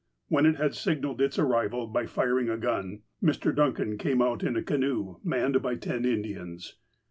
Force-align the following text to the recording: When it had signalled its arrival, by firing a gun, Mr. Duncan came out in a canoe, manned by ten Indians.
When 0.29 0.47
it 0.47 0.55
had 0.55 0.73
signalled 0.73 1.21
its 1.21 1.37
arrival, 1.37 1.85
by 1.85 2.07
firing 2.07 2.49
a 2.49 2.57
gun, 2.57 3.03
Mr. 3.21 3.53
Duncan 3.55 3.99
came 3.99 4.19
out 4.19 4.41
in 4.41 4.55
a 4.55 4.63
canoe, 4.63 5.17
manned 5.23 5.61
by 5.61 5.75
ten 5.75 6.05
Indians. 6.05 6.77